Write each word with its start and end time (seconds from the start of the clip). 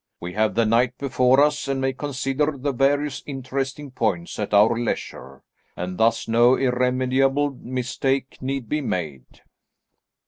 We 0.19 0.33
have 0.33 0.55
the 0.55 0.65
night 0.65 0.97
before 0.97 1.39
us, 1.43 1.67
and 1.67 1.79
may 1.79 1.93
consider 1.93 2.55
the 2.57 2.71
various 2.71 3.21
interesting 3.27 3.91
points 3.91 4.39
at 4.39 4.51
our 4.51 4.75
leisure, 4.75 5.43
and 5.77 5.99
thus 5.99 6.27
no 6.27 6.55
irremediable 6.57 7.51
mistake 7.61 8.39
need 8.41 8.67
be 8.67 8.81
made." 8.81 9.41